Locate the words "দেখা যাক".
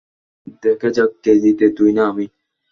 0.63-1.11